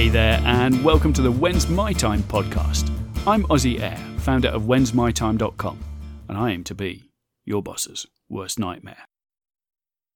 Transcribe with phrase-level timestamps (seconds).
[0.00, 2.90] and welcome to the When's My Time podcast.
[3.26, 5.78] I'm Ozzy Air, founder of whensmytime.com,
[6.26, 7.10] and I aim to be
[7.44, 9.04] your boss's worst nightmare.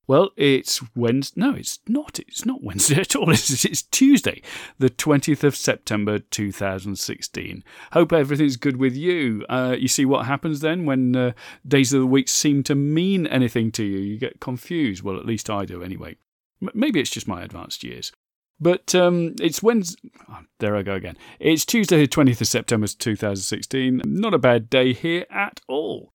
[0.07, 1.39] Well, it's Wednesday.
[1.39, 2.19] No, it's not.
[2.19, 3.31] It's not Wednesday at all.
[3.31, 4.41] It's, it's Tuesday,
[4.79, 7.63] the 20th of September 2016.
[7.93, 9.45] Hope everything's good with you.
[9.51, 11.33] Uh, you see what happens then when uh,
[11.69, 13.99] days of the week seem to mean anything to you?
[13.99, 15.03] You get confused.
[15.03, 16.17] Well, at least I do anyway.
[16.63, 18.13] M- maybe it's just my advanced years.
[18.61, 20.11] But um, it's Wednesday.
[20.31, 21.17] Oh, there I go again.
[21.41, 24.03] It's Tuesday, the 20th of September 2016.
[24.05, 26.13] Not a bad day here at all.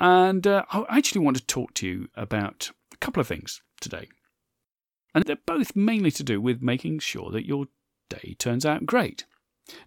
[0.00, 4.08] And uh, I actually want to talk to you about a couple of things today.
[5.14, 7.66] And they're both mainly to do with making sure that your
[8.08, 9.26] day turns out great.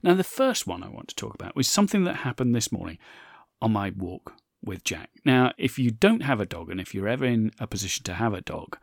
[0.01, 2.97] Now, the first one I want to talk about was something that happened this morning
[3.61, 5.09] on my walk with Jack.
[5.25, 8.13] Now, if you don't have a dog and if you're ever in a position to
[8.13, 8.77] have a dog,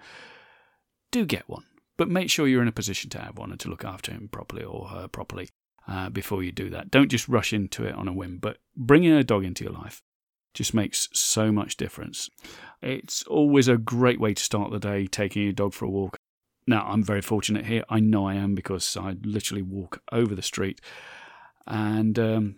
[1.11, 1.65] do get one
[2.01, 4.27] but make sure you're in a position to have one and to look after him
[4.33, 5.51] properly or her properly
[5.87, 6.91] uh, before you do that.
[6.91, 10.01] Don't just rush into it on a whim, but bringing a dog into your life
[10.55, 12.31] just makes so much difference.
[12.81, 16.17] It's always a great way to start the day taking your dog for a walk.
[16.67, 17.85] Now, I'm very fortunate here.
[17.91, 20.81] I know I am because I literally walk over the street
[21.67, 22.57] and um,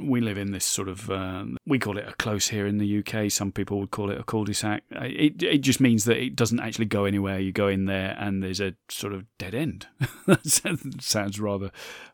[0.00, 2.98] we live in this sort of uh, we call it a close here in the
[2.98, 3.30] UK.
[3.30, 4.82] Some people would call it a cul-de-sac.
[4.90, 7.38] It it just means that it doesn't actually go anywhere.
[7.38, 9.86] You go in there and there's a sort of dead end.
[10.26, 11.70] that sounds rather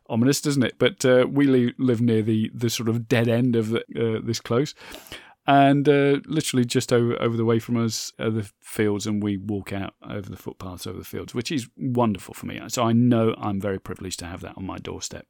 [0.09, 0.75] ominous, doesn't it?
[0.77, 4.39] But uh, we live near the the sort of dead end of the, uh, this
[4.39, 4.73] close.
[5.45, 9.35] And uh, literally just over, over the way from us are the fields, and we
[9.35, 12.61] walk out over the footpaths over the fields, which is wonderful for me.
[12.69, 15.27] So I know I'm very privileged to have that on my doorstep.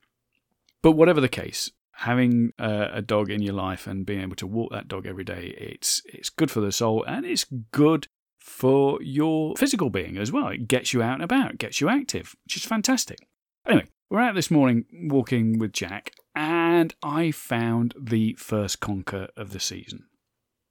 [0.84, 4.48] But whatever the case, having a, a, dog in your life and being able to
[4.48, 8.08] walk that dog every day, it's it's good for the soul and it's good
[8.40, 10.50] for your physical being as well.
[10.50, 13.20] It gets you out and about, gets you active, which is fantastic.
[13.66, 19.52] Anyway, we're out this morning walking with Jack, and I found the first conker of
[19.52, 20.06] the season.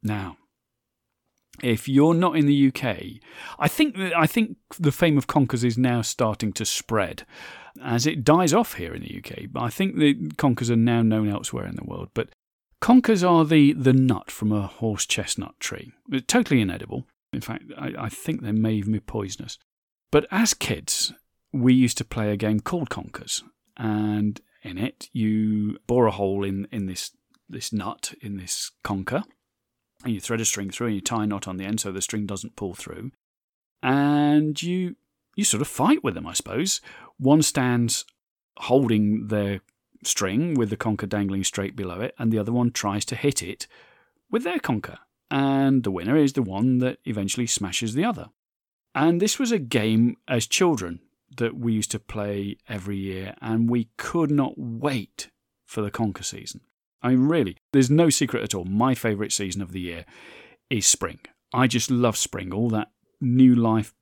[0.03, 0.37] Now,
[1.63, 3.21] if you're not in the UK,
[3.59, 7.25] I think I think the fame of conkers is now starting to spread
[7.83, 9.47] as it dies off here in the UK.
[9.51, 12.29] But I think the conkers are now known elsewhere in the world, but
[12.81, 15.93] conkers are the, the nut from a horse chestnut tree.
[16.07, 17.07] They're totally inedible.
[17.33, 19.59] In fact, I, I think they may even be poisonous.
[20.11, 21.15] But as kids,
[21.53, 23.43] we used to play a game called conkers,
[23.77, 27.13] and in it, you bore a hole in, in this
[27.49, 29.25] this nut in this conker,
[30.05, 31.93] and you thread a string through, and you tie a knot on the end so
[31.93, 33.13] the string doesn't pull through,
[33.83, 34.97] and you
[35.35, 36.81] you sort of fight with them, I suppose.
[37.19, 38.05] One stands
[38.59, 39.61] holding their
[40.05, 43.43] string with the conker dangling straight below it, and the other one tries to hit
[43.43, 43.67] it
[44.31, 44.99] with their conker.
[45.31, 48.29] And the winner is the one that eventually smashes the other.
[48.95, 51.01] And this was a game as children
[51.39, 55.31] that we used to play every year, and we could not wait
[55.65, 56.61] for the conker season.
[57.03, 58.65] I mean, really, there's no secret at all.
[58.65, 60.05] My favourite season of the year
[60.71, 61.21] is spring.
[61.53, 62.89] I just love spring, all that
[63.21, 63.93] new life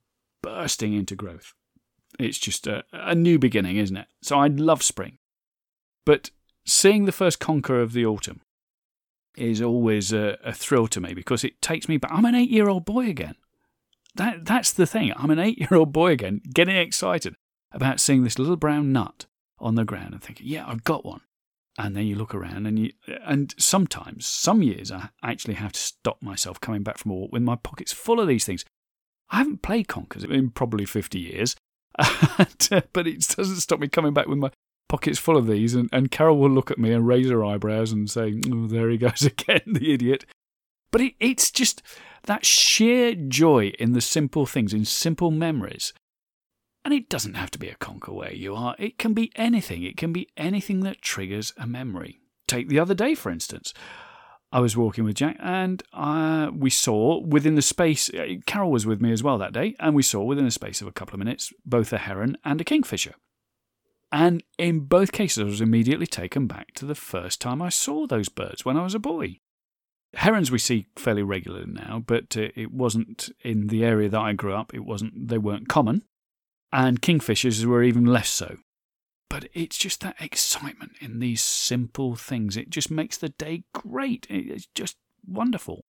[0.42, 1.52] bursting into growth.
[2.18, 4.06] It's just a, a new beginning, isn't it?
[4.22, 5.18] So I love spring.
[6.04, 6.30] But
[6.66, 8.42] seeing the first conker of the autumn
[9.36, 12.10] is always a, a thrill to me because it takes me back.
[12.12, 13.36] I'm an eight year old boy again.
[14.16, 15.12] That, that's the thing.
[15.16, 17.36] I'm an eight year old boy again, getting excited
[17.72, 19.26] about seeing this little brown nut
[19.58, 21.20] on the ground and thinking, yeah, I've got one.
[21.78, 22.92] And then you look around, and you,
[23.24, 27.32] and sometimes, some years, I actually have to stop myself coming back from a walk
[27.32, 28.64] with my pockets full of these things
[29.30, 31.56] I haven't played Conkers in probably 50 years,
[31.98, 32.44] uh,
[32.92, 34.50] but it doesn't stop me coming back with my
[34.88, 35.74] pockets full of these.
[35.74, 38.90] And, and Carol will look at me and raise her eyebrows and say, oh, there
[38.90, 40.24] he goes again, the idiot.
[40.90, 41.82] But it, it's just
[42.24, 45.92] that sheer joy in the simple things, in simple memories.
[46.84, 49.82] And it doesn't have to be a conker where you are, it can be anything.
[49.82, 52.20] It can be anything that triggers a memory.
[52.48, 53.74] Take the other day, for instance.
[54.52, 58.10] I was walking with Jack, and uh, we saw within the space.
[58.12, 60.80] Uh, Carol was with me as well that day, and we saw within the space
[60.80, 63.14] of a couple of minutes both a heron and a kingfisher.
[64.10, 68.06] And in both cases, I was immediately taken back to the first time I saw
[68.06, 69.38] those birds when I was a boy.
[70.14, 74.32] Herons we see fairly regularly now, but uh, it wasn't in the area that I
[74.32, 74.74] grew up.
[74.74, 76.02] It wasn't; they weren't common,
[76.72, 78.58] and kingfishers were even less so.
[79.28, 82.56] But it's just that excitement in these simple things.
[82.56, 84.26] It just makes the day great.
[84.28, 84.96] It's just
[85.26, 85.84] wonderful.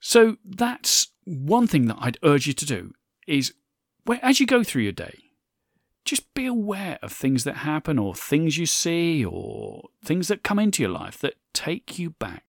[0.00, 2.92] So that's one thing that I'd urge you to do
[3.26, 3.54] is
[4.22, 5.18] as you go through your day,
[6.04, 10.58] just be aware of things that happen or things you see or things that come
[10.58, 12.44] into your life that take you back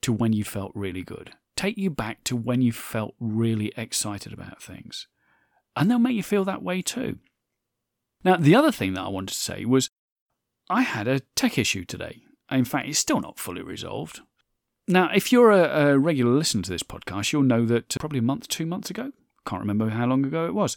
[0.00, 1.32] to when you felt really good.
[1.56, 5.08] Take you back to when you felt really excited about things.
[5.78, 7.18] And they'll make you feel that way too.
[8.24, 9.90] Now, the other thing that I wanted to say was
[10.68, 12.22] I had a tech issue today.
[12.50, 14.20] In fact, it's still not fully resolved.
[14.88, 18.22] Now, if you're a, a regular listener to this podcast, you'll know that probably a
[18.22, 19.12] month, two months ago,
[19.46, 20.76] can't remember how long ago it was,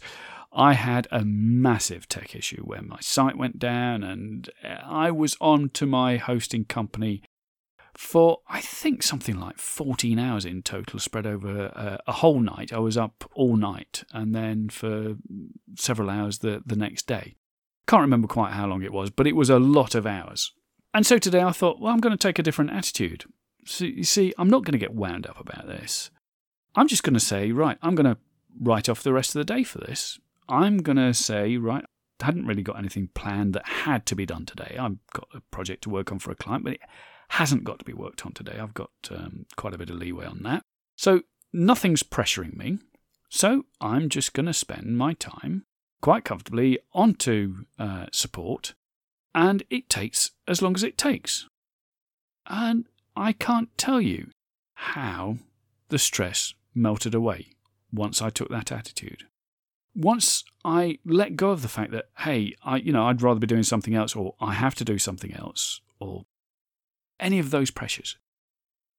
[0.52, 5.36] I had a massive tech issue where my site went down and uh, I was
[5.40, 7.22] on to my hosting company
[8.02, 12.72] for I think something like 14 hours in total, spread over a, a, whole night.
[12.72, 15.14] I was up all night and then for
[15.76, 17.36] several hours the, the next day.
[17.86, 20.52] Can't remember quite how long it was, but it was a lot of hours.
[20.92, 23.24] And so today I thought, well, I'm going to take a different attitude.
[23.64, 26.10] So you see, I'm not going to get wound up about this.
[26.74, 28.18] I'm just going to say, right, I'm going to
[28.60, 30.18] write off the rest of the day for this.
[30.48, 31.84] I'm going to say, right,
[32.20, 34.76] I hadn't really got anything planned that had to be done today.
[34.78, 36.80] I've got a project to work on for a client, but it
[37.32, 38.58] hasn't got to be worked on today.
[38.60, 40.62] I've got um, quite a bit of leeway on that.
[40.96, 42.78] So nothing's pressuring me.
[43.30, 45.64] So I'm just going to spend my time
[46.02, 48.74] quite comfortably onto uh, support,
[49.34, 51.48] and it takes as long as it takes.
[52.46, 52.84] And
[53.16, 54.28] I can't tell you
[54.74, 55.38] how
[55.88, 57.52] the stress melted away
[57.90, 59.24] once I took that attitude.
[59.94, 63.46] Once I let go of the fact that, hey, I, you know, I'd rather be
[63.46, 66.24] doing something else, or I have to do something else, or
[67.22, 68.16] any of those pressures.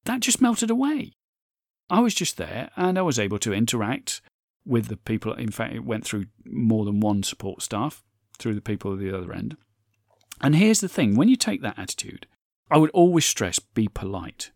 [0.06, 1.14] That just melted away.
[1.90, 4.22] I was just there and I was able to interact
[4.66, 5.34] with the people.
[5.34, 8.04] In fact, it went through more than one support staff,
[8.38, 9.58] through the people at the other end.
[10.42, 12.28] And here's the thing when you take that attitude,
[12.72, 14.52] I would always stress be polite.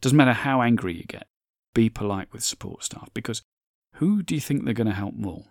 [0.00, 1.26] Doesn't matter how angry you get,
[1.74, 3.42] be polite with support staff because
[3.94, 5.44] who do you think they're going to help more?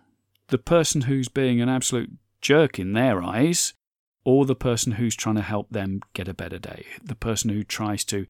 [0.48, 3.74] The person who's being an absolute jerk in their eyes,
[4.24, 7.64] or the person who's trying to help them get a better day, the person who
[7.64, 8.26] tries to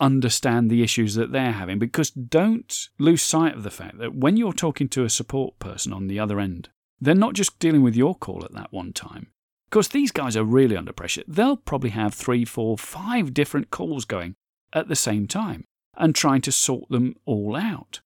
[0.00, 1.78] understand the issues that they're having.
[1.78, 5.92] Because don't lose sight of the fact that when you're talking to a support person
[5.92, 6.68] on the other end,
[7.00, 9.28] they're not just dealing with your call at that one time.
[9.68, 11.22] Because these guys are really under pressure.
[11.26, 14.36] They'll probably have three, four, five different calls going
[14.72, 15.64] at the same time
[15.96, 18.00] and trying to sort them all out.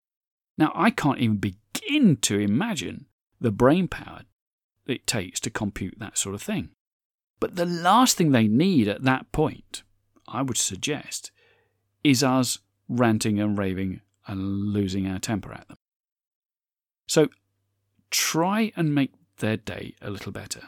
[0.56, 3.06] Now, I can't even begin to imagine
[3.40, 4.22] the brain power
[4.86, 6.70] it takes to compute that sort of thing.
[7.40, 9.82] But the last thing they need at that point,
[10.28, 11.32] I would suggest,
[12.04, 12.58] is us
[12.88, 15.78] ranting and raving and losing our temper at them.
[17.08, 17.28] So
[18.10, 20.62] try and make their day a little better.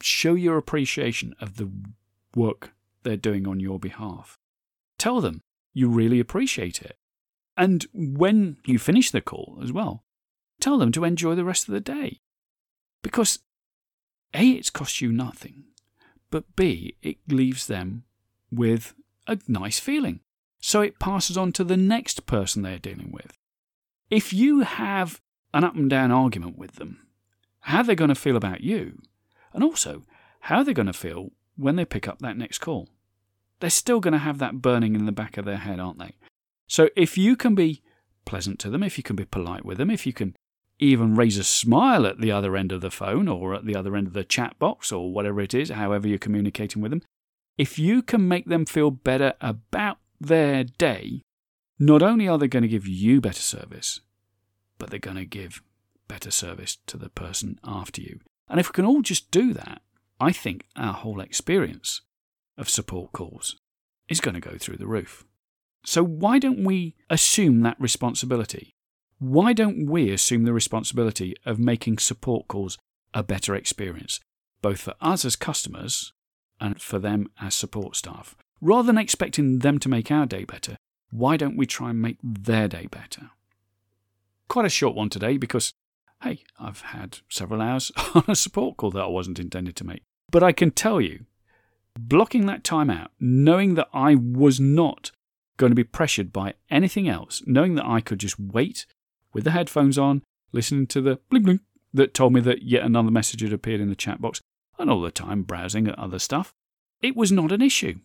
[0.00, 1.70] Show your appreciation of the
[2.34, 2.72] work
[3.02, 4.38] they're doing on your behalf.
[4.98, 5.42] Tell them
[5.74, 6.96] you really appreciate it.
[7.56, 10.04] And when you finish the call as well,
[10.60, 12.20] tell them to enjoy the rest of the day.
[13.02, 13.40] Because
[14.34, 15.64] A, it's cost you nothing
[16.30, 18.04] but B, it leaves them
[18.50, 18.94] with
[19.26, 20.20] a nice feeling.
[20.60, 23.38] So it passes on to the next person they're dealing with.
[24.10, 25.20] If you have
[25.54, 27.06] an up and down argument with them,
[27.60, 29.00] how they're going to feel about you,
[29.52, 30.02] and also
[30.40, 32.88] how they're going to feel when they pick up that next call.
[33.60, 36.14] They're still going to have that burning in the back of their head, aren't they?
[36.66, 37.82] So if you can be
[38.24, 40.36] pleasant to them, if you can be polite with them, if you can
[40.78, 43.96] even raise a smile at the other end of the phone or at the other
[43.96, 47.02] end of the chat box or whatever it is, however you're communicating with them,
[47.56, 51.22] if you can make them feel better about their day,
[51.78, 54.00] not only are they going to give you better service,
[54.78, 55.62] but they're going to give
[56.06, 58.20] better service to the person after you.
[58.48, 59.82] And if we can all just do that,
[60.20, 62.00] I think our whole experience
[62.56, 63.56] of support calls
[64.08, 65.24] is going to go through the roof.
[65.84, 68.74] So why don't we assume that responsibility?
[69.18, 72.78] Why don't we assume the responsibility of making support calls
[73.12, 74.20] a better experience,
[74.62, 76.12] both for us as customers
[76.60, 78.36] and for them as support staff?
[78.60, 80.76] Rather than expecting them to make our day better,
[81.10, 83.30] why don't we try and make their day better?
[84.48, 85.72] Quite a short one today because,
[86.22, 90.02] hey, I've had several hours on a support call that I wasn't intended to make.
[90.30, 91.24] But I can tell you,
[91.98, 95.10] blocking that time out, knowing that I was not
[95.56, 98.86] going to be pressured by anything else, knowing that I could just wait
[99.32, 101.60] with the headphones on, listening to the bling bling
[101.92, 104.40] that told me that yet another message had appeared in the chat box,
[104.78, 106.54] and all the time browsing at other stuff.
[107.00, 108.00] It was not an issue.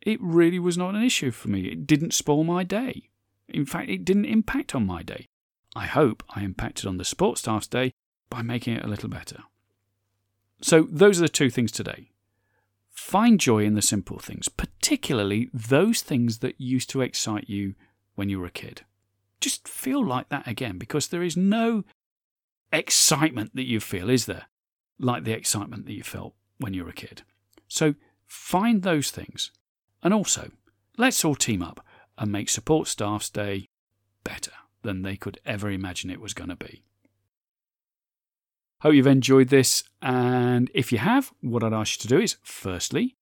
[0.00, 1.66] It really was not an issue for me.
[1.66, 3.10] It didn't spoil my day.
[3.48, 5.26] In fact, it didn't impact on my day.
[5.74, 7.92] I hope I impacted on the sports staff's day
[8.30, 9.42] by making it a little better.
[10.60, 12.10] So, those are the two things today.
[12.90, 17.74] Find joy in the simple things, particularly those things that used to excite you
[18.16, 18.82] when you were a kid
[19.40, 21.84] just feel like that again because there is no
[22.72, 24.46] excitement that you feel, is there?
[24.98, 27.22] Like the excitement that you felt when you were a kid.
[27.68, 27.94] So
[28.26, 29.52] find those things.
[30.02, 30.50] And also,
[30.96, 31.84] let's all team up
[32.16, 33.68] and make support staff's day
[34.24, 34.52] better
[34.82, 36.82] than they could ever imagine it was going to be.
[38.80, 39.82] Hope you've enjoyed this.
[40.00, 43.16] And if you have, what I'd ask you to do is firstly,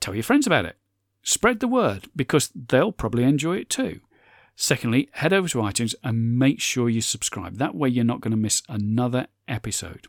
[0.00, 0.76] tell your friends about it.
[1.22, 4.00] Spread the word because they'll probably enjoy it too.
[4.56, 7.56] Secondly, head over to iTunes and make sure you subscribe.
[7.58, 10.06] That way, you're not going to miss another episode.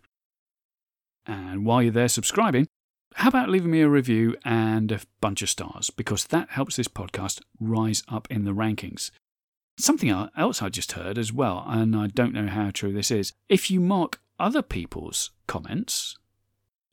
[1.25, 2.67] And while you're there subscribing,
[3.15, 5.89] how about leaving me a review and a bunch of stars?
[5.89, 9.09] Because that helps this podcast rise up in the rankings.
[9.77, 13.33] Something else I just heard as well, and I don't know how true this is.
[13.49, 16.17] If you mark other people's comments,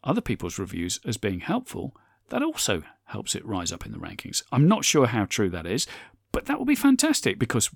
[0.03, 1.95] other people's reviews as being helpful,
[2.31, 4.43] that also helps it rise up in the rankings.
[4.51, 5.87] I'm not sure how true that is,
[6.33, 7.71] but that would be fantastic because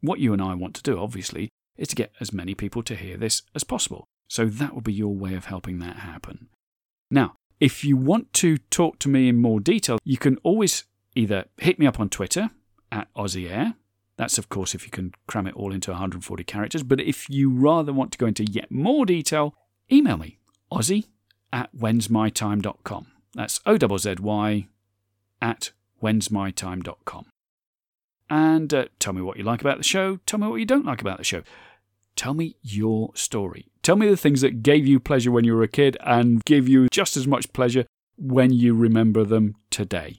[0.00, 2.96] what you and I want to do, obviously, is to get as many people to
[2.96, 4.06] hear this as possible.
[4.28, 6.48] So that would be your way of helping that happen.
[7.10, 11.46] Now, if you want to talk to me in more detail, you can always either
[11.58, 12.50] hit me up on Twitter
[12.92, 13.74] at Ozzy Air.
[14.16, 16.82] That's, of course, if you can cram it all into 140 characters.
[16.82, 19.54] But if you rather want to go into yet more detail,
[19.90, 20.38] email me,
[20.72, 21.06] Ozzy
[21.52, 23.06] at whensmytime.com.
[23.34, 24.68] That's O Z Z Y
[25.40, 25.70] at
[26.02, 27.26] whensmytime.com.
[28.30, 30.18] And uh, tell me what you like about the show.
[30.26, 31.42] Tell me what you don't like about the show.
[32.16, 33.68] Tell me your story.
[33.82, 36.68] Tell me the things that gave you pleasure when you were a kid and give
[36.68, 40.18] you just as much pleasure when you remember them today.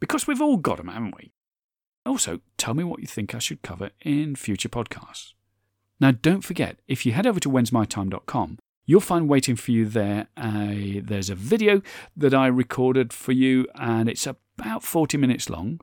[0.00, 1.32] Because we've all got them, haven't we?
[2.06, 5.32] Also, tell me what you think I should cover in future podcasts.
[5.98, 10.26] Now, don't forget, if you head over to whensmytime.com, you'll find waiting for you there.
[10.38, 11.80] A, there's a video
[12.16, 15.80] that I recorded for you, and it's about 40 minutes long.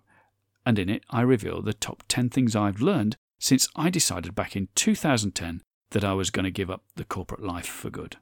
[0.65, 4.56] And in it, I reveal the top 10 things I've learned since I decided back
[4.56, 8.18] in 2010 that I was going to give up the corporate life for good.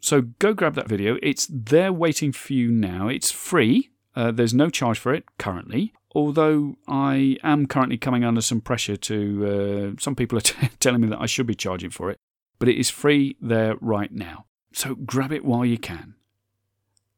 [0.00, 1.16] So go grab that video.
[1.22, 3.08] It's there waiting for you now.
[3.08, 3.90] It's free.
[4.14, 8.96] Uh, there's no charge for it currently, although I am currently coming under some pressure
[8.96, 9.94] to.
[9.96, 12.18] Uh, some people are t- telling me that I should be charging for it,
[12.58, 14.46] but it is free there right now.
[14.72, 16.14] So grab it while you can.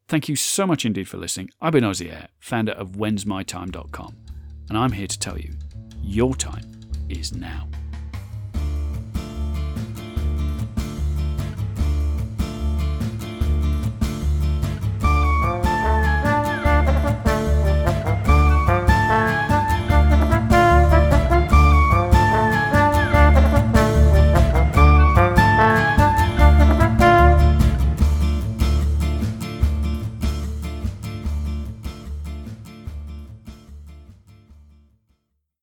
[0.07, 1.51] Thank you so much indeed for listening.
[1.61, 4.17] I've been Ozzy Air, founder of whensmytime.com,
[4.69, 5.55] and I'm here to tell you
[6.03, 6.71] your time
[7.09, 7.69] is now.